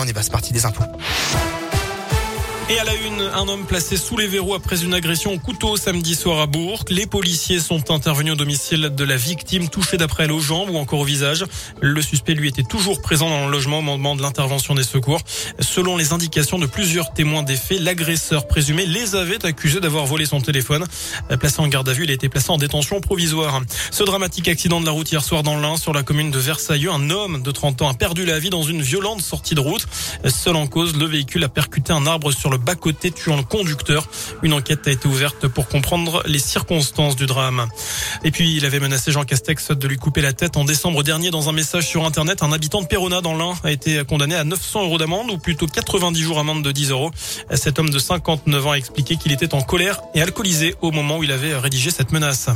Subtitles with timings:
[0.00, 0.84] On y va, c'est parti des impôts.
[2.70, 5.76] Et à la une, un homme placé sous les verrous après une agression au couteau
[5.76, 6.84] samedi soir à Bourg.
[6.88, 10.76] Les policiers sont intervenus au domicile de la victime touchée d'après elle aux jambes ou
[10.76, 11.44] encore au visage.
[11.80, 15.20] Le suspect lui était toujours présent dans le logement au moment de l'intervention des secours.
[15.58, 20.24] Selon les indications de plusieurs témoins des faits, l'agresseur présumé les avait accusés d'avoir volé
[20.24, 20.86] son téléphone.
[21.40, 23.62] Placé en garde à vue, il a été placé en détention provisoire.
[23.90, 26.86] Ce dramatique accident de la route hier soir dans l'Ain sur la commune de Versailles,
[26.86, 29.88] un homme de 30 ans a perdu la vie dans une violente sortie de route.
[30.28, 34.06] Seul en cause, le véhicule a percuté un arbre sur le bas-côté tuant le conducteur.
[34.42, 37.66] Une enquête a été ouverte pour comprendre les circonstances du drame.
[38.24, 41.30] Et puis, il avait menacé Jean Castex de lui couper la tête en décembre dernier
[41.30, 42.42] dans un message sur Internet.
[42.42, 45.66] Un habitant de Perona dans l'Ain a été condamné à 900 euros d'amende ou plutôt
[45.66, 47.10] 90 jours amende de 10 euros.
[47.54, 51.18] Cet homme de 59 ans a expliqué qu'il était en colère et alcoolisé au moment
[51.18, 52.50] où il avait rédigé cette menace.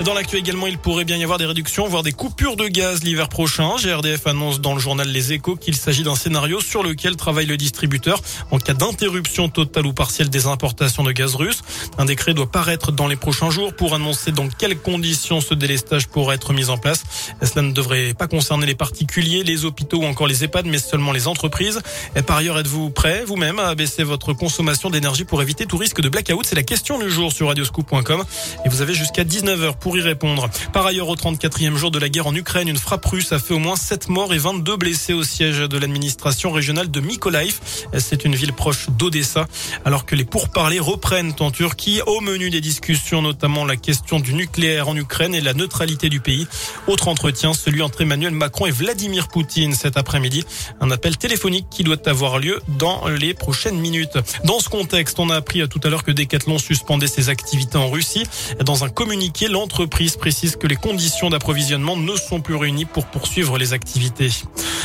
[0.00, 3.04] Dans l'actu également, il pourrait bien y avoir des réductions, voire des coupures de gaz
[3.04, 3.76] l'hiver prochain.
[3.76, 7.56] GRDF annonce dans le journal Les Échos qu'il s'agit d'un scénario sur lequel travaille le
[7.56, 8.20] distributeur
[8.50, 11.62] en cas d'interruption totale ou partielle des importations de gaz russe.
[11.98, 16.08] Un décret doit paraître dans les prochains jours pour annoncer dans quelles conditions ce délestage
[16.08, 17.04] pourrait être mis en place.
[17.40, 21.12] Cela ne devrait pas concerner les particuliers, les hôpitaux ou encore les EHPAD, mais seulement
[21.12, 21.80] les entreprises.
[22.16, 26.00] Et par ailleurs, êtes-vous prêt vous-même à baisser votre consommation d'énergie pour éviter tout risque
[26.00, 26.44] de blackout?
[26.44, 28.24] C'est la question du jour sur radioscoop.com
[28.64, 30.48] et vous avez jusqu'à 19h pour y répondre.
[30.72, 33.52] Par ailleurs, au 34e jour de la guerre en Ukraine, une frappe russe a fait
[33.52, 37.58] au moins 7 morts et 22 blessés au siège de l'administration régionale de Mykolaiv.
[37.98, 39.46] C'est une ville proche d'Odessa.
[39.84, 44.34] Alors que les pourparlers reprennent en Turquie, au menu des discussions, notamment la question du
[44.34, 46.46] nucléaire en Ukraine et la neutralité du pays.
[46.86, 50.44] Autre entretien, celui entre Emmanuel Macron et Vladimir Poutine cet après-midi.
[50.80, 54.16] Un appel téléphonique qui doit avoir lieu dans les prochaines minutes.
[54.44, 57.90] Dans ce contexte, on a appris tout à l'heure que Decathlon suspendait ses activités en
[57.90, 58.22] Russie.
[58.64, 63.06] Dans un communiqué, l'entreprise l'entreprise précise que les conditions d'approvisionnement ne sont plus réunies pour
[63.06, 64.28] poursuivre les activités.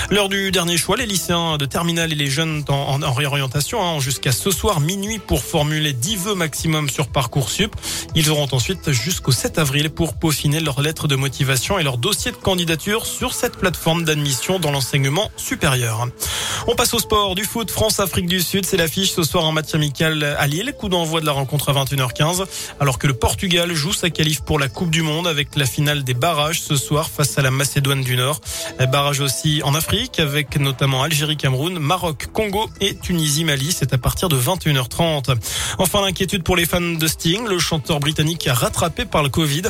[0.10, 4.00] L'heure du dernier choix, les lycéens de terminale et les jeunes en, en réorientation hein,
[4.00, 7.76] jusqu'à ce soir minuit pour formuler 10 vœux maximum sur Parcoursup.
[8.16, 12.32] Ils auront ensuite jusqu'au 7 avril pour peaufiner leur lettre de motivation et leur dossier
[12.32, 16.08] de candidature sur cette plateforme d'admission dans l'enseignement supérieur.
[16.68, 18.66] On passe au sport du foot France-Afrique du Sud.
[18.66, 20.74] C'est l'affiche ce soir en match amical à Lille.
[20.80, 22.46] Coup d'envoi de la rencontre à 21h15
[22.80, 26.04] alors que le Portugal joue sa qualif pour la Coupe du Monde avec la finale
[26.04, 28.40] des barrages ce soir face à la Macédoine du Nord.
[28.92, 33.72] Barrage aussi en Afrique avec notamment Algérie, Cameroun, Maroc, Congo et Tunisie, Mali.
[33.72, 35.36] C'est à partir de 21h30.
[35.80, 37.48] Enfin, l'inquiétude pour les fans de Sting.
[37.48, 39.64] Le chanteur britannique a rattrapé par le Covid.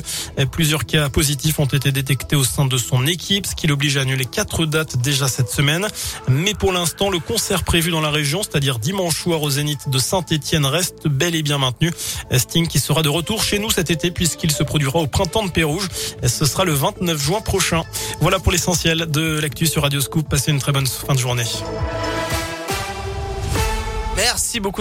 [0.51, 4.01] Plusieurs cas positifs ont été détectés au sein de son équipe, ce qui l'oblige à
[4.01, 5.87] annuler quatre dates déjà cette semaine.
[6.27, 9.99] Mais pour l'instant, le concert prévu dans la région, c'est-à-dire dimanche soir au Zénith de
[9.99, 11.93] Saint-Etienne, reste bel et bien maintenu.
[12.35, 15.51] Sting qui sera de retour chez nous cet été puisqu'il se produira au printemps de
[15.51, 15.87] Pérouge.
[16.25, 17.83] Ce sera le 29 juin prochain.
[18.19, 20.27] Voilà pour l'essentiel de l'actu sur Radio Scoop.
[20.29, 21.45] Passez une très bonne fin de journée.
[24.15, 24.75] Merci beaucoup.